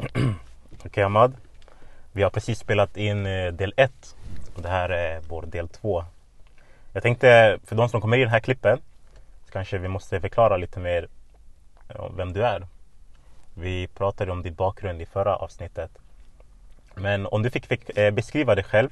[0.00, 0.34] Okej
[0.84, 1.34] okay, Ahmad.
[2.12, 4.16] Vi har precis spelat in eh, del 1
[4.56, 6.04] och det här är vår del 2.
[6.92, 8.78] Jag tänkte för de som kommer i den här klippen
[9.46, 11.08] så kanske vi måste förklara lite mer
[12.16, 12.66] vem du är.
[13.54, 15.90] Vi pratade om din bakgrund i förra avsnittet.
[16.94, 18.90] Men om du fick, fick eh, beskriva dig själv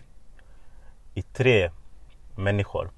[1.15, 1.71] i tre
[2.37, 2.91] människor.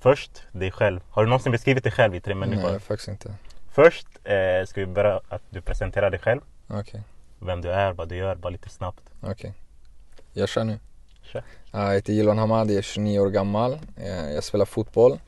[0.00, 1.00] Först dig själv.
[1.10, 2.70] Har du någonsin beskrivit dig själv i tre människor?
[2.70, 3.34] Nej, faktiskt inte.
[3.72, 6.40] Först eh, ska vi börja att du presenterar dig själv.
[6.66, 6.80] Okej.
[6.80, 7.00] Okay.
[7.42, 9.02] Vem du är, vad du gör, bara lite snabbt.
[9.20, 9.32] Okej.
[9.32, 9.52] Okay.
[10.32, 10.78] Jag kör nu.
[11.22, 11.42] Kör.
[11.70, 13.78] Jag heter Jilon Hamad, jag är 29 år gammal.
[13.96, 15.20] Eh, jag spelar fotboll.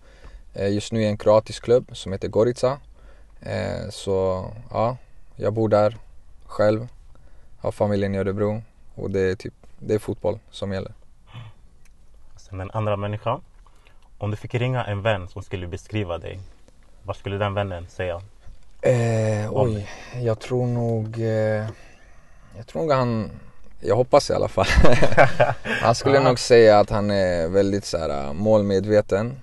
[0.55, 2.79] Eh, just nu i en kroatisk klubb som heter Gorica.
[3.41, 4.97] Eh, så ja,
[5.37, 5.97] jag bor där
[6.47, 6.88] själv.
[7.59, 8.63] Har familjen i Örebro.
[8.95, 10.93] Och det är typ, det är fotboll som gäller.
[12.37, 13.41] Sen den andra människan.
[14.19, 16.41] Om du fick ringa en vän som skulle beskriva dig.
[17.02, 18.23] Vad skulle den vännen säga?
[18.83, 19.88] Eh, oj,
[20.23, 21.21] jag tror nog...
[21.21, 21.66] Eh,
[22.56, 23.30] jag tror nog han...
[23.80, 24.66] Jag hoppas i alla fall.
[25.63, 29.37] han skulle nog säga att han är väldigt så här, målmedveten.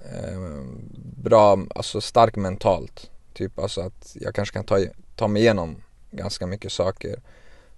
[0.00, 0.38] Eh,
[1.16, 3.10] bra, alltså stark mentalt.
[3.34, 4.78] Typ alltså att jag kanske kan ta,
[5.16, 5.76] ta mig igenom
[6.10, 7.20] ganska mycket saker.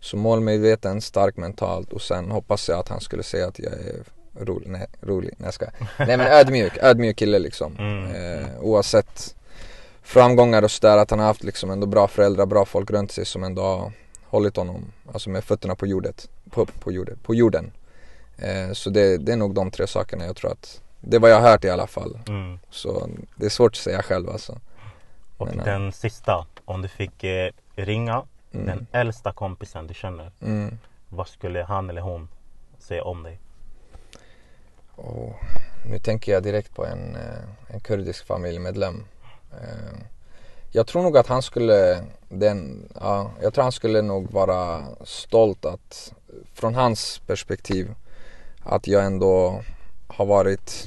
[0.01, 4.05] Så målmedveten, stark mentalt och sen hoppas jag att han skulle säga att jag är
[4.41, 5.67] rolig, nej, rolig, nej jag ska.
[5.99, 7.77] Nej men ödmjuk, ödmjuk kille liksom.
[7.79, 8.15] Mm.
[8.15, 9.35] Eh, oavsett
[10.03, 13.25] framgångar och sådär, att han har haft liksom ändå bra föräldrar, bra folk runt sig
[13.25, 13.93] som ändå
[14.37, 17.73] hållit honom, alltså med fötterna på jordet, på, på, jordet, på jorden.
[18.39, 21.31] Eh, så det, det är nog de tre sakerna jag tror att, det är vad
[21.31, 22.19] jag har hört i alla fall.
[22.29, 22.59] Mm.
[22.71, 24.59] Så det är svårt att säga själv alltså.
[25.37, 28.67] Och Men, den sista, om du fick eh, ringa mm.
[28.67, 30.33] den äldsta kompisen du känner.
[30.41, 30.79] Mm.
[31.09, 32.29] Vad skulle han eller hon
[32.79, 33.41] säga om dig?
[34.97, 35.35] Oh,
[35.91, 39.05] nu tänker jag direkt på en, eh, en kurdisk familjemedlem.
[39.53, 39.99] Eh,
[40.77, 45.65] jag tror nog att han skulle, den, ja, jag tror han skulle nog vara stolt
[45.65, 46.13] att
[46.55, 47.95] från hans perspektiv
[48.63, 49.63] att jag ändå
[50.07, 50.87] har varit,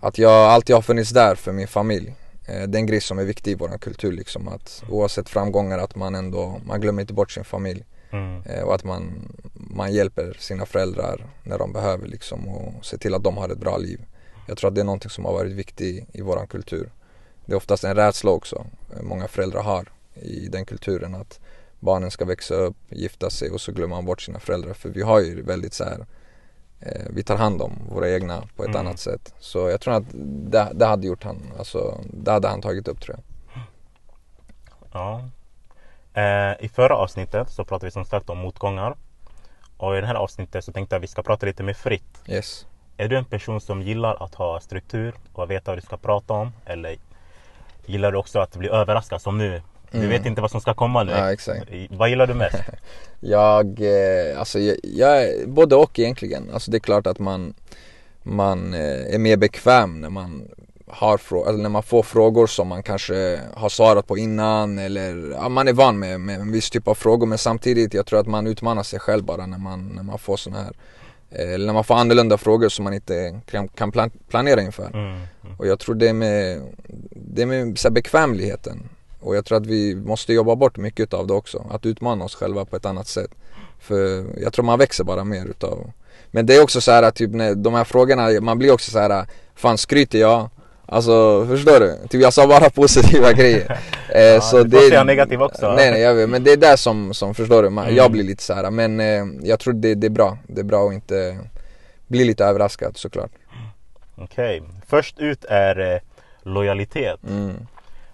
[0.00, 2.14] att jag alltid har funnits där för min familj.
[2.46, 5.78] Eh, det är en grej som är viktig i vår kultur liksom att oavsett framgångar
[5.78, 7.84] att man ändå, man glömmer inte bort sin familj.
[8.10, 8.42] Mm.
[8.42, 13.14] Eh, och att man, man hjälper sina föräldrar när de behöver liksom och ser till
[13.14, 14.00] att de har ett bra liv.
[14.46, 16.90] Jag tror att det är någonting som har varit viktigt i vår kultur.
[17.46, 18.66] Det är oftast en rädsla också
[18.96, 21.40] eh, många föräldrar har i den kulturen att
[21.80, 24.72] barnen ska växa upp, gifta sig och så glömmer man bort sina föräldrar.
[24.72, 26.06] För vi har ju väldigt så här,
[26.80, 28.80] eh, vi tar hand om våra egna på ett mm.
[28.80, 29.34] annat sätt.
[29.38, 30.04] Så jag tror att
[30.50, 33.24] det, det, hade gjort han, alltså det hade han tagit upp tror jag.
[34.92, 35.28] Ja.
[36.14, 38.96] Eh, I förra avsnittet så pratade vi som sagt om motgångar.
[39.76, 42.22] Och i det här avsnittet så tänkte jag att vi ska prata lite mer fritt.
[42.26, 42.66] Yes.
[42.96, 46.34] Är du en person som gillar att ha struktur och veta vad du ska prata
[46.34, 46.52] om?
[46.64, 46.96] Eller
[47.86, 49.62] gillar du också att bli överraskad som nu?
[49.90, 50.10] Du mm.
[50.10, 51.12] vet inte vad som ska komma nu.
[51.12, 51.70] Ja, exakt.
[51.90, 52.56] Vad gillar du mest?
[53.20, 56.50] jag, eh, alltså jag, jag, både och egentligen.
[56.52, 57.54] Alltså det är klart att man,
[58.22, 60.48] man eh, är mer bekväm när man
[60.86, 65.48] har eller när man får frågor som man kanske har svarat på innan eller ja,
[65.48, 68.26] man är van med, med en viss typ av frågor men samtidigt jag tror att
[68.26, 70.72] man utmanar sig själv bara när man, när man får sådana här
[71.34, 74.86] eller när man får annorlunda frågor som man inte kan, kan plan, planera inför.
[74.86, 75.56] Mm, mm.
[75.58, 76.62] Och jag tror det är med,
[77.10, 78.88] det är med så bekvämligheten
[79.20, 81.66] och jag tror att vi måste jobba bort mycket av det också.
[81.70, 83.30] Att utmana oss själva på ett annat sätt.
[83.80, 85.90] För jag tror man växer bara mer utav
[86.30, 88.90] Men det är också så här att typ när de här frågorna, man blir också
[88.90, 90.50] så här Fan skryter jag?
[90.86, 92.08] Alltså förstår du?
[92.08, 93.78] Typ jag sa bara positiva grejer
[94.08, 96.56] eh, ja, så Du får säga negativ också Nej nej jag vet, men det är
[96.56, 97.96] där som, som förstår du, man, mm.
[97.96, 98.70] jag blir lite så här.
[98.70, 101.38] men eh, jag tror det, det är bra Det är bra att inte
[102.06, 103.30] bli lite överraskad såklart
[104.16, 104.72] Okej, okay.
[104.86, 106.00] först ut är eh,
[106.42, 107.66] lojalitet mm.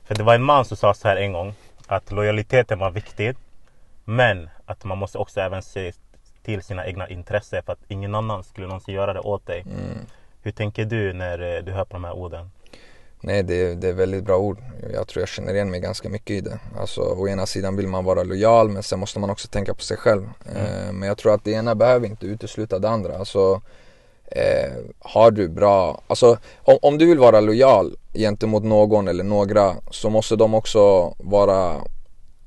[0.05, 1.55] För det var en man som sa så här en gång
[1.87, 3.37] att lojaliteten var viktig
[4.05, 5.93] men att man måste också även se
[6.43, 9.61] till sina egna intressen för att ingen annan skulle någonsin göra det åt dig.
[9.61, 9.99] Mm.
[10.43, 12.51] Hur tänker du när eh, du hör på de här orden?
[13.23, 14.59] Nej, det är, det är väldigt bra ord.
[14.93, 16.59] Jag tror jag känner igen mig ganska mycket i det.
[16.79, 19.83] Alltså, å ena sidan vill man vara lojal men sen måste man också tänka på
[19.83, 20.29] sig själv.
[20.51, 20.67] Mm.
[20.67, 23.19] Eh, men jag tror att det ena behöver inte utesluta det andra.
[23.19, 23.61] Alltså,
[24.27, 29.77] eh, har du bra, alltså om, om du vill vara lojal gentemot någon eller några
[29.91, 31.77] så måste de också vara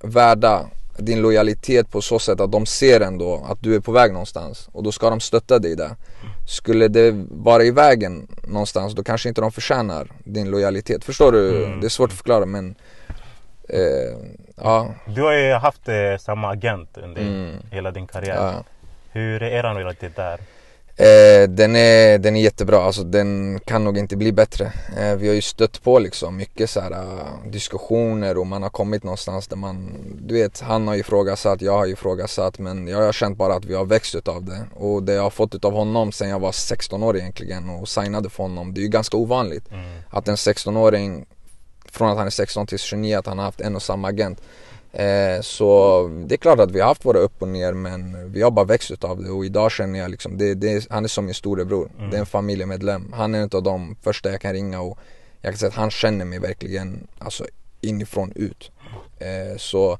[0.01, 0.65] värda
[0.97, 4.69] din lojalitet på så sätt att de ser ändå att du är på väg någonstans
[4.71, 5.95] och då ska de stötta dig där.
[6.47, 11.03] Skulle det vara i vägen någonstans då kanske inte de förtjänar din lojalitet.
[11.03, 11.65] Förstår du?
[11.65, 11.79] Mm.
[11.79, 12.75] Det är svårt att förklara men
[13.69, 13.79] eh,
[14.55, 14.93] ja.
[15.15, 17.55] Du har ju haft eh, samma agent under mm.
[17.71, 18.35] hela din karriär.
[18.35, 18.63] Ja.
[19.11, 20.39] Hur är er lojalitet där?
[20.95, 24.73] Eh, den, är, den är jättebra, alltså den kan nog inte bli bättre.
[24.97, 28.69] Eh, vi har ju stött på liksom mycket så här, uh, diskussioner och man har
[28.69, 29.89] kommit någonstans där man,
[30.21, 33.75] du vet, han har ifrågasatt, jag har ifrågasatt men jag har känt bara att vi
[33.75, 34.65] har växt utav det.
[34.73, 38.29] Och det jag har fått utav honom sen jag var 16 år egentligen och signade
[38.29, 39.71] för honom, det är ju ganska ovanligt.
[39.71, 39.85] Mm.
[40.09, 41.25] Att en 16-åring,
[41.91, 44.41] från att han är 16 till 29, att han har haft en och samma agent.
[44.93, 48.41] Eh, så det är klart att vi har haft våra upp och ner men vi
[48.41, 51.25] har bara växt utav det och idag känner jag liksom, det, det, han är som
[51.25, 51.89] min storebror.
[51.97, 52.09] Mm.
[52.09, 53.13] Det är en familjemedlem.
[53.13, 54.97] Han är en av de första jag kan ringa och
[55.41, 57.45] jag kan säga att han känner mig verkligen alltså,
[57.81, 58.71] inifrån ut.
[59.19, 59.97] Eh, så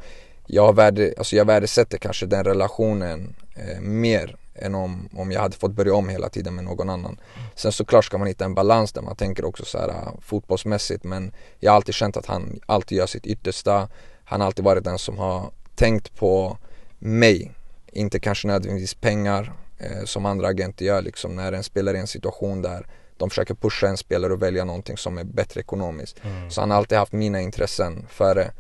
[0.47, 5.57] jag, värde, alltså jag värdesätter kanske den relationen eh, mer än om, om jag hade
[5.57, 7.19] fått börja om hela tiden med någon annan.
[7.55, 11.31] Sen såklart ska man hitta en balans där man tänker också så här fotbollsmässigt men
[11.59, 13.89] jag har alltid känt att han alltid gör sitt yttersta
[14.33, 16.57] han har alltid varit den som har tänkt på
[16.99, 17.51] mig.
[17.91, 22.01] Inte kanske nödvändigtvis pengar eh, som andra agenter gör liksom när en spelare är i
[22.01, 22.87] en situation där
[23.17, 26.23] de försöker pusha en spelare och välja någonting som är bättre ekonomiskt.
[26.23, 26.51] Mm.
[26.51, 28.51] Så han har alltid haft mina intressen före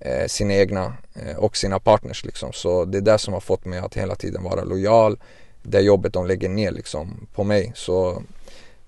[0.00, 2.52] eh, sina egna eh, och sina partners liksom.
[2.52, 5.18] Så det är det som har fått mig att hela tiden vara lojal.
[5.62, 7.72] Det jobbet de lägger ner liksom på mig.
[7.74, 8.22] Så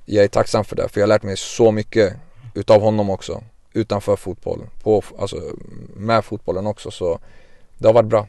[0.05, 2.15] jag är tacksam för det för jag har lärt mig så mycket
[2.55, 3.43] utav honom också
[3.73, 5.37] utanför fotboll, på, alltså
[5.97, 7.19] med fotbollen också så
[7.79, 8.27] det har varit bra.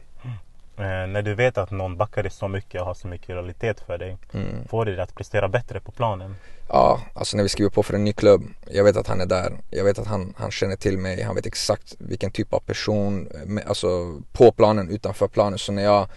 [0.76, 1.12] Mm.
[1.12, 3.98] när du vet att någon backar dig så mycket och har så mycket lojalitet för
[3.98, 4.68] dig, mm.
[4.68, 6.36] får det dig att prestera bättre på planen?
[6.68, 9.26] Ja, alltså när vi skriver på för en ny klubb, jag vet att han är
[9.26, 12.60] där, jag vet att han, han känner till mig, han vet exakt vilken typ av
[12.60, 13.28] person,
[13.66, 15.58] alltså på planen, utanför planen.
[15.58, 16.08] Så när jag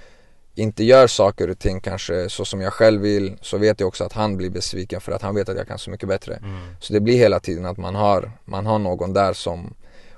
[0.57, 4.03] inte gör saker och ting kanske så som jag själv vill så vet jag också
[4.03, 6.35] att han blir besviken för att han vet att jag kan så mycket bättre.
[6.35, 6.75] Mm.
[6.79, 9.73] Så det blir hela tiden att man har, man har någon där som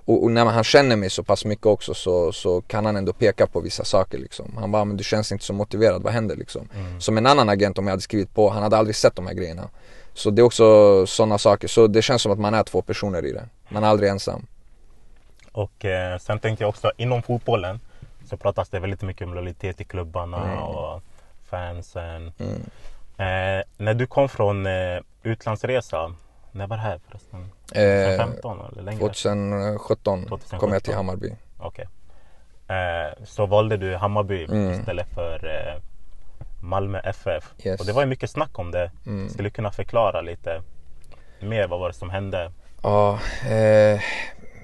[0.10, 3.14] och, och när han känner mig så pass mycket också så, så kan han ändå
[3.14, 4.58] peka på vissa saker liksom.
[4.60, 6.70] Han bara, men du känns inte så motiverad, vad händer liksom?
[6.76, 7.02] Mm.
[7.02, 9.34] Som en annan agent om jag hade skrivit på, han hade aldrig sett de här
[9.34, 9.70] grejerna.
[10.14, 13.26] Så det är också sådana saker, så det känns som att man är två personer
[13.26, 13.46] i det.
[13.70, 14.46] Man är aldrig ensam.
[15.52, 17.80] Och eh, sen tänkte jag också inom fotbollen
[18.30, 20.64] så pratas det väldigt mycket om lojalitet i klubbarna mm.
[20.64, 21.02] och
[21.50, 22.31] fansen.
[22.38, 22.62] Mm.
[23.18, 26.14] Eh, när du kom från eh, utlandsresa,
[26.52, 27.50] när var det här förresten?
[27.68, 29.00] 2015 eh, eller längre?
[29.00, 31.36] 2017, 2017 kom jag till Hammarby.
[31.58, 31.88] Okej.
[32.68, 32.78] Okay.
[32.78, 34.72] Eh, så valde du Hammarby mm.
[34.72, 35.81] istället för eh,
[36.62, 37.54] Malmö FF.
[37.64, 37.80] Yes.
[37.80, 38.92] Och det var ju mycket snack om det.
[39.06, 39.30] Mm.
[39.30, 40.64] Skulle du kunna förklara lite
[41.40, 42.52] mer vad var det som hände?
[42.84, 43.20] Ja,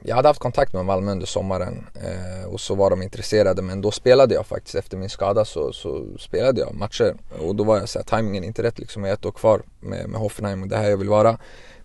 [0.07, 3.81] jag hade haft kontakt med Malmö under sommaren eh, och så var de intresserade men
[3.81, 7.77] då spelade jag faktiskt efter min skada så, så spelade jag matcher och då var
[7.77, 10.61] jag såhär, tajmingen är inte rätt liksom, jag är ett år kvar med, med Hoffenheim
[10.61, 11.37] och det här jag vill vara.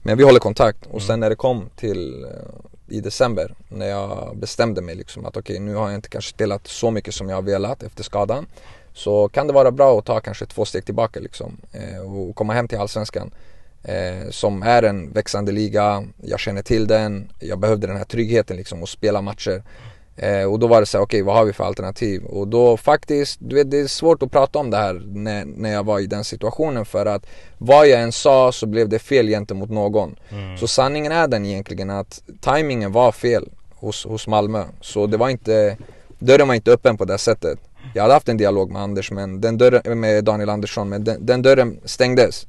[0.02, 1.20] Men vi håller kontakt och sen mm.
[1.20, 5.66] när det kom till eh, i december när jag bestämde mig liksom att okej okay,
[5.66, 8.46] nu har jag inte kanske spelat så mycket som jag har velat efter skadan
[8.92, 12.52] så kan det vara bra att ta kanske två steg tillbaka liksom eh, och komma
[12.52, 13.30] hem till Allsvenskan
[13.82, 16.04] eh, som är en växande liga.
[16.22, 19.62] Jag känner till den, jag behövde den här tryggheten liksom och spela matcher.
[20.16, 22.24] Eh, och då var det så okej okay, vad har vi för alternativ?
[22.24, 25.72] Och då faktiskt, du vet det är svårt att prata om det här när, när
[25.72, 27.26] jag var i den situationen för att
[27.58, 30.16] vad jag än sa så blev det fel gentemot någon.
[30.28, 30.56] Mm.
[30.56, 34.64] Så sanningen är den egentligen att tajmingen var fel hos, hos Malmö.
[34.80, 35.76] Så det var inte,
[36.18, 37.58] dörren var inte öppen på det sättet.
[37.94, 41.26] Jag hade haft en dialog med Anders men den dörren, med Daniel Andersson men den,
[41.26, 42.46] den dörren stängdes.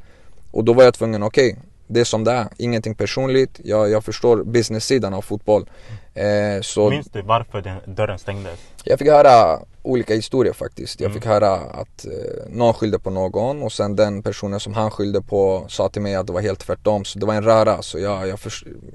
[0.52, 2.48] Och då var jag tvungen, okej, okay, det är som det är.
[2.58, 3.60] Ingenting personligt.
[3.64, 5.70] Jag, jag förstår business-sidan av fotboll.
[6.14, 8.60] Eh, så Minns du varför den dörren stängdes?
[8.84, 11.00] Jag fick höra olika historier faktiskt.
[11.00, 11.22] Jag mm.
[11.22, 12.12] fick höra att eh,
[12.50, 16.16] någon skyllde på någon och sen den personen som han skyllde på sa till mig
[16.16, 17.06] att det var helt tvärtom.
[17.06, 17.82] Så det var en röra.
[17.82, 18.54] Så jag, jag för,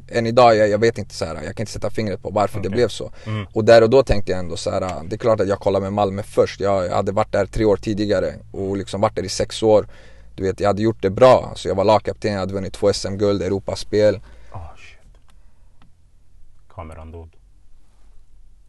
[0.09, 2.59] än idag, jag, jag vet inte så här, jag kan inte sätta fingret på varför
[2.59, 2.71] okay.
[2.71, 3.13] det blev så.
[3.27, 3.47] Mm.
[3.53, 5.81] Och där och då tänkte jag ändå så här, det är klart att jag kollar
[5.81, 6.61] med Malmö först.
[6.61, 9.87] Jag, jag hade varit där tre år tidigare och liksom varit där i sex år.
[10.37, 11.47] Du vet, jag hade gjort det bra.
[11.51, 14.21] Alltså jag var lagkapten, jag hade vunnit två SM-guld, Europaspel.
[14.53, 15.21] Oh, shit.
[16.75, 17.29] Kameran dog.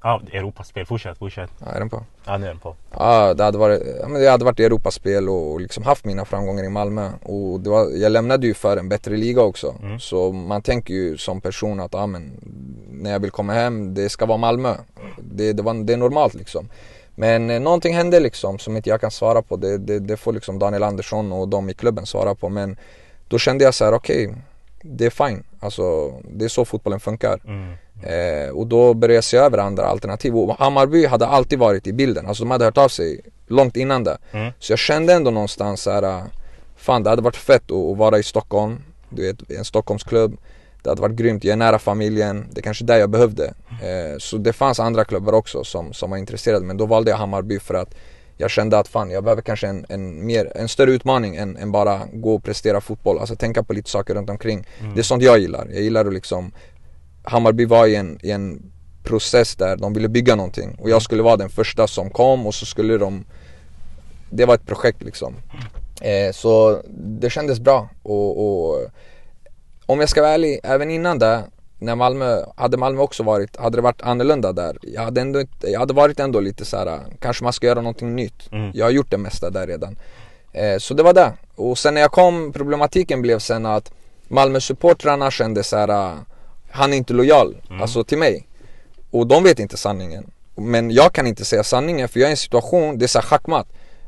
[0.04, 0.86] Ja, ah, Europaspel.
[0.86, 1.50] Fortsätt, fortsätt.
[1.60, 2.04] Ja, är den på?
[2.26, 2.76] Ja, nu är den på.
[2.92, 6.26] Ja, det hade varit, ja, men jag hade varit i Europaspel och liksom haft mina
[6.26, 7.12] framgångar i Malmö.
[7.24, 9.76] Och det var, jag lämnade ju för en bättre liga också.
[9.82, 10.00] Mm.
[10.00, 12.32] Så man tänker ju som person att, ja men
[12.92, 14.76] när jag vill komma hem, det ska vara Malmö.
[15.18, 16.70] Det, det, var, det är normalt liksom.
[17.20, 19.56] Men eh, någonting hände liksom som inte jag kan svara på.
[19.56, 22.50] Det, det, det, får liksom Daniel Andersson och de i klubben svara på.
[22.50, 22.78] Men
[23.28, 24.40] då kände jag så här: okej, okay,
[24.82, 25.44] det är fine.
[25.60, 27.40] Alltså, det är så fotbollen funkar.
[27.46, 27.74] Mm.
[28.04, 30.38] Eh, och då började jag se över andra alternativ.
[30.38, 32.28] Och Hammarby hade alltid varit i bilden.
[32.28, 34.18] Alltså de hade hört av sig långt innan det.
[34.32, 34.52] Mm.
[34.60, 36.24] Så jag kände ändå någonstans så här,
[36.76, 38.84] fan det hade varit fett att, att vara i Stockholm.
[39.10, 40.38] Du vet, en Stockholmsklubb.
[40.84, 42.46] Det hade varit grymt, jag är nära familjen.
[42.52, 43.54] Det är kanske det jag behövde.
[43.70, 47.18] Eh, så det fanns andra klubbar också som, som var intresserade men då valde jag
[47.18, 47.96] Hammarby för att
[48.38, 51.72] jag kände att fan jag behöver kanske en, en, mer, en större utmaning än, än
[51.72, 53.20] bara gå och prestera fotboll.
[53.20, 54.68] Alltså tänka på lite saker runt omkring.
[54.80, 54.94] Mm.
[54.94, 55.68] Det är sånt jag gillar.
[55.72, 56.52] Jag gillar att liksom
[57.24, 58.72] Hammarby var i en, i en
[59.04, 62.56] process där de ville bygga någonting och jag skulle vara den första som kom och
[62.56, 63.26] så skulle de
[64.30, 65.36] Det var ett projekt liksom.
[66.02, 68.92] Eh, så det kändes bra och, och
[69.88, 71.44] om jag ska vara ärlig, även innan det
[71.80, 75.80] när Malmö, hade Malmö också varit, hade det varit annorlunda där Jag hade, ändå, jag
[75.80, 78.52] hade varit ändå lite så här, kanske man ska göra någonting nytt.
[78.52, 78.72] Mm.
[78.74, 79.98] Jag har gjort det mesta där redan.
[80.54, 83.92] Eh, Så det var det, och sen när jag kom, problematiken blev sen att
[84.28, 86.16] Malmö-supportrarna kände så här,
[86.72, 87.82] han är inte lojal, mm.
[87.82, 88.48] alltså till mig.
[89.12, 90.32] Och de vet inte sanningen.
[90.56, 93.22] Men jag kan inte säga sanningen för jag är i en situation, det är så
[93.22, 93.68] schackmatt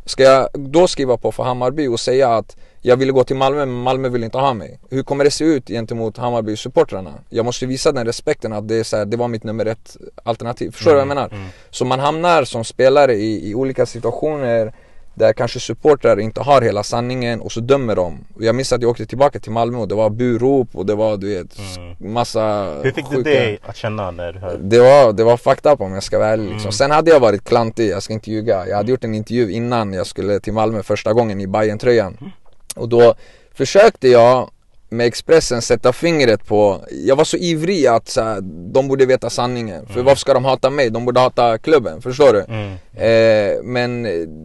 [0.10, 3.66] Ska jag då skriva på för Hammarby och säga att jag ville gå till Malmö
[3.66, 4.80] men Malmö vill inte ha mig.
[4.90, 7.14] Hur kommer det se ut gentemot Hammarby-supportrarna?
[7.30, 9.98] Jag måste visa den respekten att det, är så här, det var mitt nummer ett
[10.24, 10.72] alternativ.
[10.72, 11.44] Förstår du mm, vad jag mm, menar?
[11.44, 11.54] Mm.
[11.70, 14.74] Så man hamnar som spelare i, i olika situationer
[15.20, 18.26] där kanske supportrar inte har hela sanningen och så dömer de.
[18.40, 21.18] Jag minns att jag åkte tillbaka till Malmö och det var burop och det var
[21.18, 22.14] du vet mm.
[22.14, 24.58] massa Hur fick du det att känna när du hörde?
[24.58, 26.62] Det var, det var fucked up om jag ska vara ärlig liksom.
[26.62, 26.72] mm.
[26.72, 28.68] Sen hade jag varit klantig, jag ska inte ljuga.
[28.68, 32.18] Jag hade gjort en intervju innan jag skulle till Malmö första gången i bayern tröjan
[32.22, 32.32] mm.
[32.80, 33.16] Och då
[33.54, 34.50] försökte jag
[34.90, 38.42] med Expressen sätta fingret på, jag var så ivrig att så här,
[38.74, 39.86] de borde veta sanningen.
[39.86, 40.06] För mm.
[40.06, 40.90] varför ska de hata mig?
[40.90, 42.46] De borde hata klubben, förstår du?
[42.48, 42.74] Mm.
[42.96, 44.04] Eh, men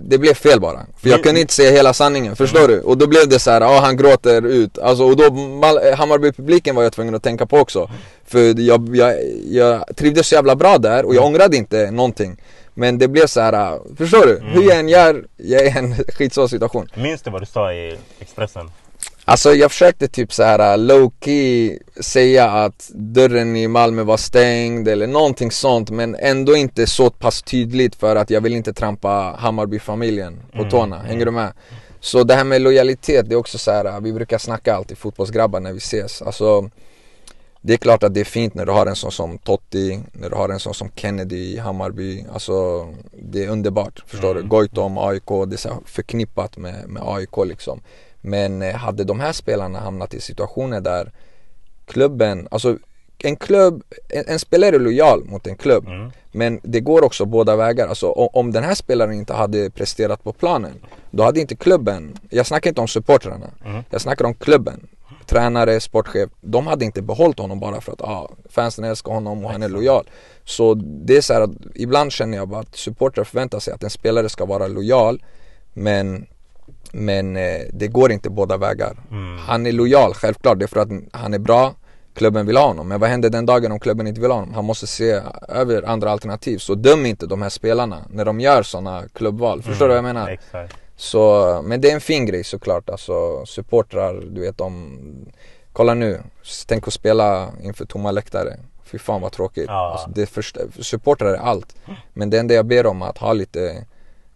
[0.09, 0.81] det blev fel bara.
[0.97, 2.71] För jag kunde inte säga hela sanningen, förstår mm.
[2.71, 2.81] du?
[2.81, 4.79] Och då blev det så här, ja han gråter ut.
[4.79, 5.25] Alltså, och då
[5.97, 7.91] Hammarby-publiken var jag tvungen att tänka på också.
[8.26, 9.14] För jag, jag,
[9.50, 11.35] jag trivdes så jävla bra där och jag mm.
[11.35, 12.37] ångrade inte någonting.
[12.75, 14.38] Men det blev så här, förstår du?
[14.38, 14.52] Mm.
[14.52, 16.88] Hur jag än gör, jag är i en skitsvår situation.
[16.95, 18.71] Minns du vad du sa i Expressen?
[19.26, 24.88] Alltså jag försökte typ så här low key säga att dörren i Malmö var stängd
[24.88, 29.37] eller någonting sånt men ändå inte så pass tydligt för att jag vill inte trampa
[29.38, 30.71] Hammarby-familjen på mm.
[30.71, 31.25] tårna, hänger mm.
[31.25, 31.52] du med?
[32.00, 35.61] Så det här med lojalitet, det är också så här, vi brukar snacka alltid fotbollsgrabbar
[35.61, 36.71] när vi ses Alltså
[37.66, 40.30] det är klart att det är fint när du har en sån som Totti, när
[40.30, 42.25] du har en sån som Kennedy i Hammarby.
[42.33, 44.42] Alltså det är underbart, förstår mm.
[44.42, 44.49] du?
[44.49, 47.80] Goitom, AIK, det är förknippat med, med AIK liksom.
[48.21, 51.12] Men eh, hade de här spelarna hamnat i situationer där
[51.87, 52.78] klubben, alltså
[53.18, 56.11] en klubb, en, en spelare är lojal mot en klubb mm.
[56.33, 60.33] Men det går också båda vägar, alltså om den här spelaren inte hade presterat på
[60.33, 60.75] planen
[61.11, 63.83] Då hade inte klubben, jag snackar inte om supportrarna mm.
[63.90, 64.87] Jag snackar om klubben
[65.26, 69.50] Tränare, sportchef, de hade inte behållit honom bara för att ah, fansen älskar honom och
[69.50, 70.11] han är lojal
[70.45, 73.90] Så det är så att ibland känner jag bara att supportrar förväntar sig att en
[73.90, 75.23] spelare ska vara lojal
[75.73, 76.26] Men
[76.93, 78.97] men eh, det går inte båda vägar.
[79.11, 79.38] Mm.
[79.38, 80.59] Han är lojal, självklart.
[80.59, 81.75] Det är för att han är bra,
[82.14, 82.88] klubben vill ha honom.
[82.88, 84.54] Men vad händer den dagen om klubben inte vill ha honom?
[84.54, 86.59] Han måste se över andra alternativ.
[86.59, 89.62] Så döm inte de här spelarna när de gör sådana klubbval.
[89.62, 90.28] Förstår du vad jag menar?
[90.28, 90.76] Exakt.
[90.96, 92.90] Så, men det är en fin grej såklart.
[92.90, 94.98] Alltså supportrar, du vet de
[95.74, 96.22] Kolla nu,
[96.66, 98.56] tänk att spela inför tomma läktare.
[98.84, 99.64] Fy fan vad tråkigt.
[99.68, 99.92] Ja.
[99.92, 101.76] Alltså, det första, supportrar är allt.
[102.12, 103.86] Men det enda jag ber om är att ha lite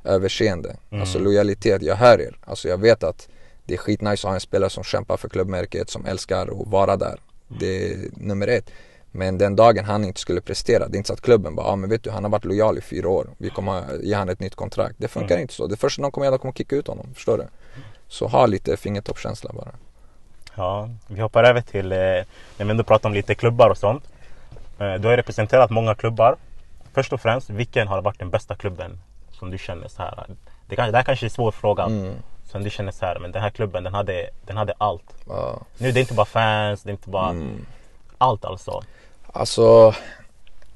[0.04, 1.00] överseende, mm.
[1.00, 1.82] alltså lojalitet.
[1.82, 2.38] Jag hör er.
[2.44, 3.28] Alltså jag vet att
[3.64, 6.96] det är skitnice att ha en spelare som kämpar för klubbmärket, som älskar att vara
[6.96, 7.20] där.
[7.48, 8.70] Det är nummer ett.
[9.10, 11.72] Men den dagen han inte skulle prestera, det är inte så att klubben bara, ja
[11.72, 14.28] ah, men vet du han har varit lojal i fyra år, vi kommer ge han
[14.28, 14.94] ett nytt kontrakt.
[14.98, 15.42] Det funkar mm.
[15.42, 15.66] inte så.
[15.66, 17.06] Det första de kommer göra, de kommer kicka ut honom.
[17.14, 17.44] Förstår du?
[18.08, 19.70] Så ha lite fingertoppskänsla bara.
[20.54, 24.04] Ja, vi hoppar över till, eh, när vi ändå pratar om lite klubbar och sånt.
[24.78, 26.36] Eh, du har representerat många klubbar.
[26.92, 29.00] Först och främst, vilken har varit den bästa klubben
[29.30, 30.26] som du känner så här?
[30.66, 31.84] Det, kan, det här kanske är en svår fråga.
[31.84, 32.14] Mm.
[32.44, 35.14] Som du känner så här, men den här klubben den hade, den hade allt.
[35.26, 35.60] Ja.
[35.78, 37.66] Nu det är inte bara fans, det är inte bara mm.
[38.18, 38.82] allt alltså.
[39.32, 39.94] Alltså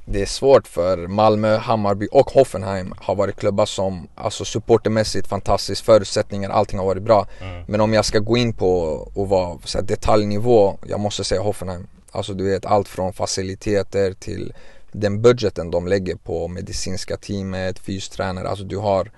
[0.04, 5.84] det är svårt för Malmö, Hammarby och Hoffenheim har varit klubbar som alltså supportermässigt fantastiskt,
[5.84, 7.26] förutsättningar, allting har varit bra.
[7.40, 7.64] Mm.
[7.68, 8.70] Men om jag ska gå in på
[9.14, 11.86] och vara så här, detaljnivå, jag måste säga Hoffenheim.
[12.10, 14.52] Alltså du vet allt från faciliteter till
[14.92, 19.10] den budgeten de lägger på medicinska teamet, fystränare, alltså du har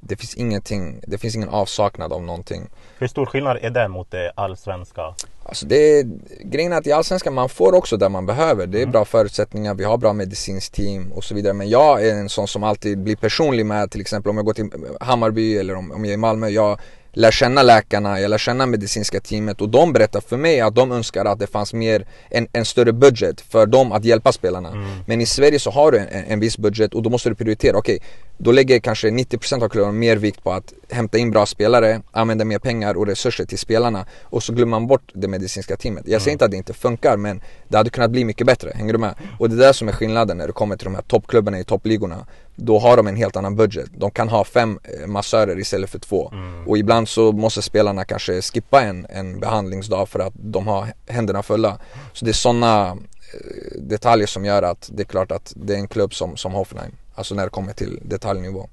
[0.00, 2.68] det finns ingenting, det finns ingen avsaknad av någonting.
[2.98, 5.14] Hur stor skillnad är det mot det allsvenska?
[5.44, 6.06] Alltså det är,
[6.44, 8.66] grejen är att i allsvenskan man får också det man behöver.
[8.66, 8.92] Det är mm.
[8.92, 11.52] bra förutsättningar, vi har bra medicinskt team och så vidare.
[11.52, 14.54] Men jag är en sån som alltid blir personlig med till exempel om jag går
[14.54, 16.48] till Hammarby eller om, om jag är i Malmö.
[16.48, 16.80] Jag
[17.18, 20.92] lär känna läkarna, jag lär känna medicinska teamet och de berättar för mig att de
[20.92, 24.68] önskar att det fanns mer, en, en större budget för dem att hjälpa spelarna.
[24.68, 24.88] Mm.
[25.06, 27.78] Men i Sverige så har du en, en viss budget och då måste du prioritera.
[27.78, 28.08] Okej, okay,
[28.38, 32.44] då lägger kanske 90% av klubben mer vikt på att hämta in bra spelare, använda
[32.44, 36.08] mer pengar och resurser till spelarna och så glömmer man bort det medicinska teamet.
[36.08, 38.92] Jag säger inte att det inte funkar men det hade kunnat bli mycket bättre, hänger
[38.92, 39.14] du med?
[39.38, 41.64] Och det är det som är skillnaden när det kommer till de här toppklubbarna i
[41.64, 42.26] toppligorna.
[42.56, 43.90] Då har de en helt annan budget.
[43.96, 46.30] De kan ha fem eh, massörer istället för två.
[46.32, 46.68] Mm.
[46.68, 51.42] Och ibland så måste spelarna kanske skippa en, en behandlingsdag för att de har händerna
[51.42, 51.78] fulla.
[52.12, 55.78] Så det är sådana eh, detaljer som gör att det är klart att det är
[55.78, 56.92] en klubb som, som Hoffenheim.
[57.14, 58.68] Alltså när det kommer till detaljnivå.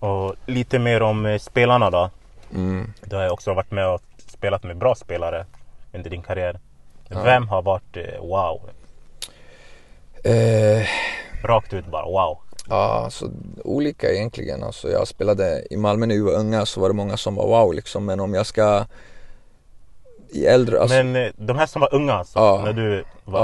[0.00, 2.10] Och lite mer om eh, spelarna då.
[2.54, 2.92] Mm.
[3.04, 5.46] Du har också varit med och spelat med bra spelare
[5.92, 6.60] under din karriär.
[7.08, 7.22] Ja.
[7.22, 8.60] Vem har varit eh, wow?
[10.24, 10.86] Eh,
[11.44, 12.38] Rakt ut bara wow.
[12.68, 13.30] ja, alltså
[13.64, 14.62] olika egentligen.
[14.62, 17.46] Alltså, jag spelade i Malmö när vi var unga så var det många som var
[17.46, 18.04] wow liksom.
[18.06, 18.84] Men om jag ska
[20.32, 22.62] i äldre, alltså, Men eh, de här som var unga alltså, Ja.
[22.64, 23.40] när du var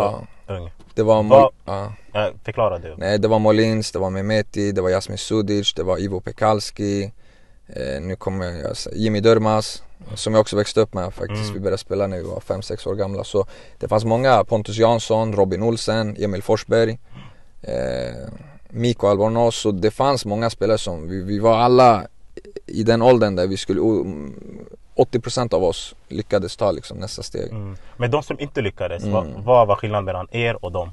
[0.47, 0.55] Ja.
[0.55, 0.71] ung.
[0.97, 1.93] Det var Mol- ja.
[2.13, 2.95] Ja, förklara du.
[2.99, 7.13] Nej, det var Molins, det var Mehmeti, det var Jasmin Sudic, det var Ivo Pekalski
[7.67, 9.83] eh, Nu kommer jag Jimmy Durmaz
[10.15, 11.43] Som jag också växte upp med faktiskt.
[11.43, 11.55] Mm.
[11.55, 13.25] Vi började spela när vi var 5-6 år gamla.
[13.25, 13.47] Så
[13.79, 16.99] det fanns många, Pontus Jansson, Robin Olsen, Emil Forsberg
[17.63, 18.29] eh,
[18.71, 19.55] Mikko Albornoz.
[19.57, 22.07] Så det fanns många spelare som, vi, vi var alla
[22.67, 23.81] i den åldern där vi skulle,
[24.97, 27.51] 80% av oss lyckades ta liksom nästa steg.
[27.51, 27.77] Mm.
[27.97, 29.13] Men de som inte lyckades, Mm.
[29.15, 30.91] vad, vad var skillnaden mellan er och dem?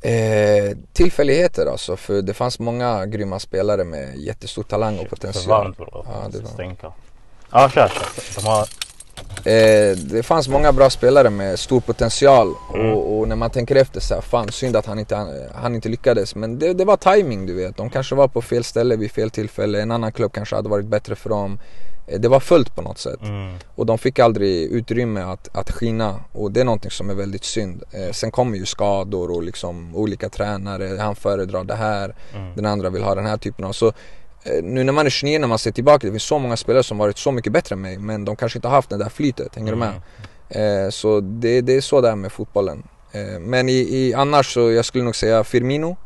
[0.00, 5.48] Eh, tillfälligheter alltså, för det fanns många grymma spelare med jättestor talang och För potential.
[5.48, 5.88] varmt bro.
[5.92, 6.92] Ja, det var- Stänka.
[7.52, 7.88] Ja, kör.
[7.88, 8.42] kör.
[8.42, 8.60] De har...
[9.44, 12.92] Eh, det fanns många bra spelare med stor potential Mm.
[12.92, 15.88] och, och när man tänker efter så här, fan synd att han inte, han inte
[15.88, 16.34] lyckades.
[16.34, 17.76] Men det, det var timing du vet.
[17.76, 19.82] De kanske var på fel ställe vid fel tillfälle.
[19.82, 21.58] En annan klubb kanske hade varit bättre för dem.
[22.08, 23.22] Eh, det var fullt på något sätt.
[23.22, 23.54] Mm.
[23.74, 27.44] Och de fick aldrig utrymme att, att skina och det är någonting som är väldigt
[27.44, 27.82] synd.
[27.92, 32.54] Eh, sen kommer ju skador och liksom olika tränare, han föredrar det här, Mm.
[32.56, 33.72] den andra vill ha den här typen av.
[33.72, 36.56] Så eh, nu när man är 29 när man ser tillbaka, det finns så många
[36.56, 38.96] spelare som varit så mycket bättre än mig men de kanske inte har haft det
[38.96, 39.88] där flytet, hänger du med?
[40.50, 40.84] Mm.
[40.84, 42.82] Eh, så det, det är så det är med fotbollen.
[43.12, 45.96] Eh, men i, i, annars så jag skulle nog säga Firmino.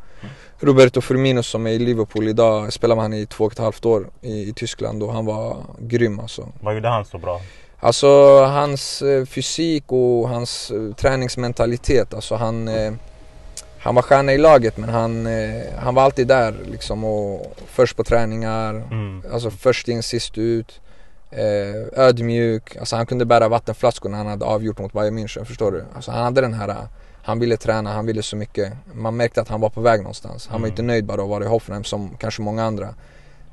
[0.62, 3.84] Roberto Firmino som är i Liverpool idag, spelade med han i två och ett halvt
[3.84, 6.48] år i, i Tyskland och han var grym alltså.
[6.60, 7.40] Vad gjorde han så bra?
[7.80, 8.06] Alltså
[8.44, 12.92] hans eh, fysik och hans eh, träningsmentalitet, alltså han eh,
[13.78, 17.96] Han var stjärna i laget men han, eh, han var alltid där liksom och först
[17.96, 19.22] på träningar, Mm.
[19.32, 20.80] alltså först in sist ut
[21.30, 25.72] eh, Ödmjuk, alltså han kunde bära vattenflaskor när han hade avgjort mot Bayern München, förstår
[25.72, 25.84] du?
[25.94, 26.86] Alltså han hade den här
[27.22, 28.72] han ville träna, han ville så mycket.
[28.94, 30.46] Man märkte att han var på väg någonstans.
[30.46, 30.72] Han var Mm.
[30.72, 32.94] inte nöjd bara att vara i Hoffenheim som kanske många andra.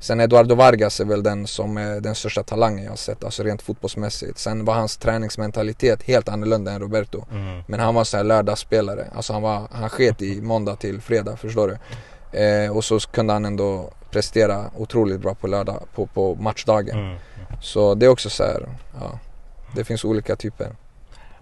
[0.00, 3.42] Sen Eduardo Vargas är väl den som är den största talangen jag har sett, alltså
[3.42, 4.38] rent fotbollsmässigt.
[4.38, 7.24] Sen var hans träningsmentalitet helt annorlunda än Roberto.
[7.32, 7.62] Mm.
[7.66, 11.36] Men han var så här lördagsspelare, alltså han, var, han sket i måndag till fredag,
[11.36, 12.38] förstår du?
[12.38, 16.98] Eh, och så kunde han ändå prestera otroligt bra på lördag, på, på matchdagen.
[16.98, 17.16] Mm.
[17.62, 18.68] Så det är också så här,
[19.00, 19.18] ja.
[19.74, 20.68] Det finns olika typer.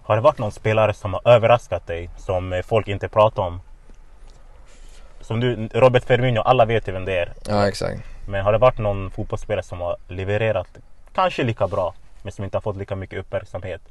[0.09, 3.61] Har det varit någon spelare som har överraskat dig som eh, folk inte pratar om?
[5.21, 7.33] Som du, Robert Firmino, alla vet ju vem det är.
[7.47, 8.01] Ja exakt.
[8.27, 10.67] Men har det varit någon fotbollsspelare som har levererat
[11.13, 11.93] kanske lika bra
[12.23, 13.81] men som inte har fått lika mycket uppmärksamhet?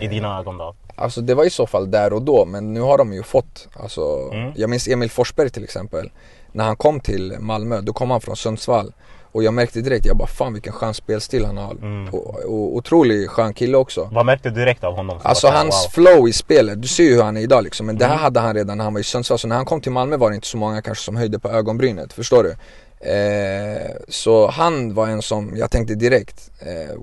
[0.00, 0.74] I dina ögon då?
[0.94, 3.68] Alltså det var i så fall där och då men nu har de ju fått,
[3.76, 4.52] alltså Mm.
[4.56, 6.10] jag minns Emil Forsberg till exempel.
[6.52, 8.92] När han kom till Malmö, då kom han från Sundsvall.
[9.32, 11.72] Och jag märkte direkt, jag bara fan vilken skön spelstil han har.
[11.72, 12.08] Mm.
[12.14, 14.08] Och, och otroligt skön kille också.
[14.12, 15.18] Vad märkte du direkt av honom?
[15.22, 15.90] Alltså här, hans wow?
[16.04, 17.86] flow i spelet, du ser ju hur han är idag liksom.
[17.86, 18.22] Men det här Mm.
[18.22, 19.38] hade han redan när han var i Sundsvall.
[19.38, 21.48] Så när han kom till Malmö var det inte så många kanske som höjde på
[21.48, 22.54] ögonbrynet, förstår du?
[23.10, 26.96] Eh, så han var en som jag tänkte direkt, eh,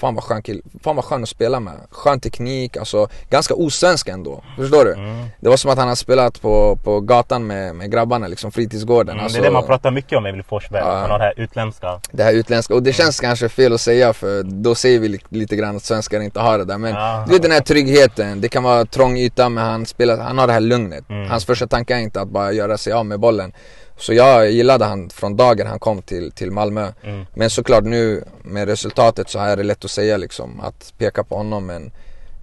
[0.00, 1.74] fan vad skön kille, fan vad skön att spela med.
[1.90, 4.92] Skön teknik, alltså ganska osvensk ändå, förstår du?
[4.92, 5.26] Mm.
[5.40, 9.12] Det var som att han har spelat på, på gatan med, med grabbarna liksom, fritidsgården.
[9.12, 10.94] Mm, alltså, det är det man pratar mycket om Emil Forsberg, Ja.
[10.96, 12.00] han har det här utländska.
[12.12, 15.18] det här utländska, och det känns kanske fel att säga för då säger vi li-
[15.28, 17.24] lite grann att svenskar inte har det där men Ja.
[17.26, 20.46] du vet den här tryggheten, det kan vara trång yta men han spelar, han har
[20.46, 21.10] det här lugnet.
[21.10, 21.30] Mm.
[21.30, 23.52] Hans första tanke är inte att bara göra sig av med bollen.
[23.96, 26.92] Så jag gillade han från dagen han kom till, till Malmö.
[27.02, 27.26] Mm.
[27.34, 31.36] Men såklart nu med resultatet så är det lätt att säga liksom, att peka på
[31.36, 31.92] honom men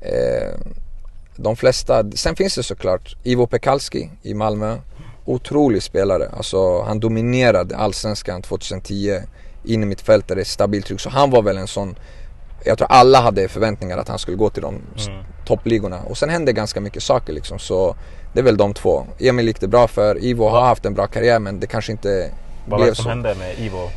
[0.01, 0.59] eh,
[1.35, 4.77] de flesta, sen finns det såklart Ivo Pekalski i Malmö.
[5.25, 9.19] Otrolig spelare, alltså han dominerade allsvenskan 2010
[9.63, 10.99] in i mitt fält där det är stabilt tryck.
[10.99, 11.95] Så han var väl en sån,
[12.65, 15.23] jag tror alla hade förväntningar att han skulle gå till de Mm.
[15.45, 15.99] toppligorna.
[16.09, 17.95] Och sen hände ganska mycket saker liksom så
[18.33, 19.05] det är väl de två.
[19.19, 22.31] Emil gick det bra för, Ivo har haft en bra karriär men det kanske inte
[22.65, 23.09] Vad var blev det som så.
[23.09, 23.89] hände med Ivo?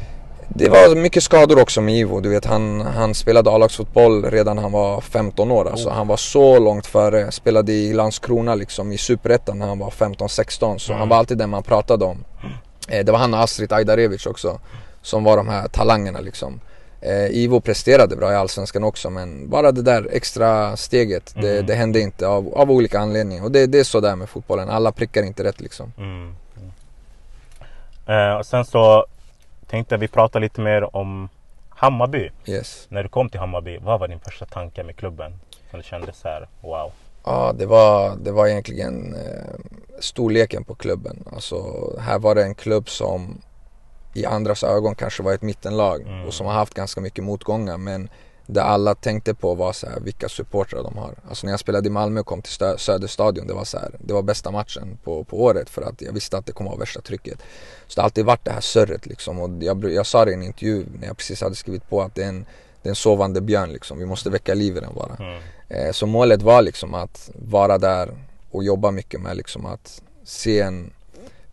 [0.49, 2.21] Det var mycket skador också med Ivo.
[2.21, 5.69] Du vet, han, han spelade A-lagsfotboll redan när han var 15 år.
[5.71, 5.95] Alltså, Oh.
[5.95, 7.31] Han var så långt före.
[7.33, 10.79] Spelade i Landskrona liksom, i Superettan när han var 15-16.
[10.79, 11.01] Så Mm.
[11.01, 12.25] han var alltid den man pratade om.
[12.89, 14.59] Eh, det var han och Astrid Ajdarevic också
[15.03, 16.61] som var de här talangerna liksom.
[17.05, 21.47] Eh, Ivo presterade bra i Allsvenskan också men bara det där extra steget mm.
[21.47, 23.45] det, det, hände inte av, av olika anledningar.
[23.45, 25.93] Och det, det är så där med fotbollen, alla prickar inte rätt liksom.
[25.99, 26.35] Mm.
[28.07, 29.07] Eh, och sen så
[29.67, 31.29] tänkte vi prata lite mer om
[31.69, 32.31] Hammarby.
[32.47, 32.87] Yes.
[32.89, 35.33] När du kom till Hammarby, vad var din första tanke med klubben?
[35.71, 36.93] Som du kände så här, wow?
[37.25, 39.55] Ja, det var, det var egentligen eh,
[40.01, 41.25] storleken på klubben.
[41.35, 41.57] Alltså,
[42.01, 43.39] här var det en klubb som
[44.15, 46.25] i andras ögon kanske var ett mittenlag mm.
[46.27, 48.09] och som har haft ganska mycket motgångar men
[48.47, 51.15] det alla tänkte på var så här, vilka supportrar de har.
[51.29, 54.15] Alltså när jag spelade i Malmö och kom till Söderstadion, det var så här, det
[54.15, 57.01] var bästa matchen på, på året för att jag visste att det kommer vara värsta
[57.01, 57.39] trycket.
[57.87, 60.35] Så det har alltid varit det här surret liksom och jag, jag sa det i
[60.35, 62.47] en intervju när jag precis hade skrivit på att det är en,
[62.83, 65.17] det är en sovande björn liksom, vi måste väcka liv i den bara.
[65.17, 65.43] Mm.
[65.69, 68.11] Eh, så målet var liksom att vara där
[68.51, 70.93] och jobba mycket med liksom att se en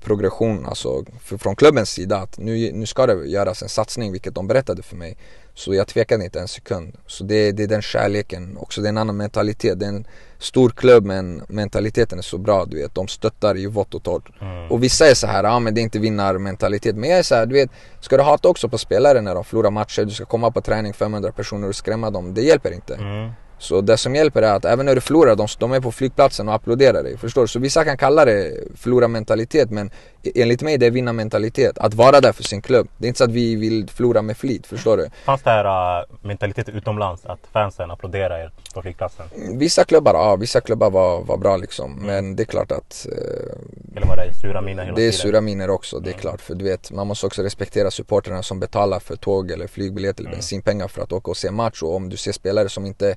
[0.02, 4.48] progression alltså från klubbens sida att nu, nu ska det göras en satsning vilket de
[4.48, 5.18] berättade för mig.
[5.54, 6.98] Så jag tvekade inte en sekund.
[7.08, 9.80] Så det, det är den kärleken också, det är en annan mentalitet.
[9.80, 12.96] Det är en stor klubb men mentaliteten är så bra du vet.
[12.96, 14.42] De stöttar i vått och torrt.
[14.42, 14.72] Mm.
[14.72, 16.96] Och vissa är så här, ja men det är inte vinnarmentalitet.
[16.96, 19.44] Men jag är så här, du vet, ska du hata också på spelare när de
[19.44, 22.34] förlorar matcher, du ska komma på träning 500 personer och skrämma dem.
[22.34, 22.96] Det hjälper inte.
[22.96, 23.32] Mm.
[23.62, 26.48] Så det som hjälper är att även när du förlorar, de, de är på flygplatsen
[26.50, 27.18] och applåderar dig.
[27.18, 27.48] Förstår du?
[27.48, 29.92] Så vissa kan kalla det förlora-mentalitet men
[30.36, 31.78] enligt mig det är vinna-mentalitet.
[31.78, 32.88] Att vara där för sin klubb.
[32.98, 35.10] Det är inte så att vi vill förlora med flit, förstår du?
[35.26, 37.26] Fanns det här uh, mentalitet utomlands?
[37.26, 39.26] Att fansen applåderar er på flygplatsen?
[39.60, 40.36] Vissa klubbar, ja.
[40.36, 41.92] Vissa klubbar var, var bra liksom.
[41.92, 42.06] Mm.
[42.06, 43.08] Men det är klart att...
[43.10, 46.22] Uh, Eller var det sura miner hela Det är sura miner också, det är mm.
[46.22, 46.42] klart.
[46.42, 50.30] För du vet, man måste också respektera supporterna som betalar för tåg eller flygbiljett eller
[50.30, 50.38] mm.
[50.38, 51.84] bensinpengar för att åka och se match.
[51.84, 53.16] Och om du ser spelare som inte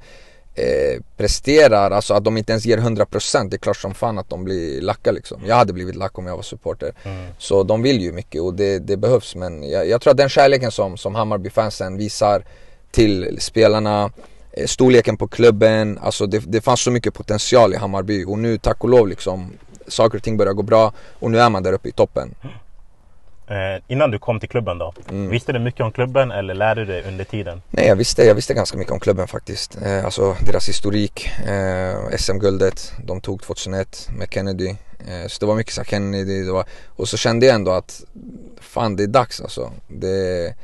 [0.54, 4.30] eh, presterar, alltså att de inte ens ger 100% Det är klart som fan att
[4.30, 5.40] de blir lacka liksom.
[5.46, 6.94] Jag hade blivit lack om jag var supporter.
[7.02, 7.26] Mm.
[7.38, 9.34] Så de vill ju mycket och det, det behövs.
[9.34, 12.44] Men jag, jag, tror att den kärleken som, som Hammarby-fansen visar
[12.90, 14.10] till spelarna,
[14.52, 18.58] eh, storleken på klubben, alltså det, det fanns så mycket potential i Hammarby och nu
[18.58, 19.52] tack och lov liksom
[19.88, 22.34] saker och ting börjar gå bra och nu är man där uppe i toppen.
[23.46, 25.30] Eh, innan du kom till klubben då, mm.
[25.30, 27.62] visste du mycket om klubben eller lärde du dig under tiden?
[27.70, 29.82] Nej jag visste, jag visste ganska mycket om klubben faktiskt.
[29.82, 34.68] Eh, alltså deras historik, eh, SM-guldet de tog 2001 med Kennedy.
[35.08, 38.04] Eh, så det var mycket så Kennedy, det var, och så kände jag ändå att
[38.60, 39.72] fan det är dags alltså.
[39.88, 40.54] Det,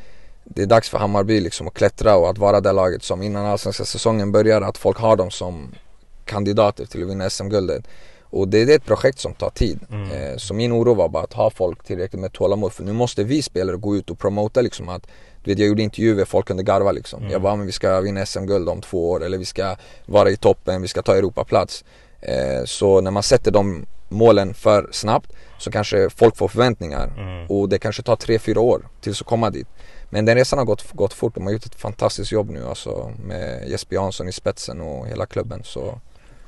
[0.44, 3.46] det är dags för Hammarby liksom att klättra och att vara det laget som innan
[3.46, 5.74] allsvenska säsongen börjar, att folk har dem som
[6.24, 7.84] kandidater till att vinna SM-guldet.
[8.30, 9.80] Och det, det, är ett projekt som tar tid.
[9.90, 10.10] Mm.
[10.10, 13.24] Eh, så min oro var bara att ha folk tillräckligt med tålamod för nu måste
[13.24, 15.06] vi spelare gå ut och promota liksom att
[15.44, 17.20] du vet, jag gjorde intervjuer, folk kunde garva liksom.
[17.20, 17.32] Mm.
[17.32, 20.36] Jag bara, men vi ska vinna SM-guld om två år eller vi ska vara i
[20.36, 21.84] toppen, vi ska ta Europaplats.
[22.20, 27.46] Eh, så när man sätter de målen för snabbt så kanske folk får förväntningar mm.
[27.46, 29.68] och det kanske tar tre fyra år tills att komma dit.
[30.10, 33.12] Men den resan har gått, gått fort, de har gjort ett fantastiskt jobb nu alltså
[33.24, 35.62] med Jesper Jansson i spetsen och hela klubben.
[35.64, 36.00] Så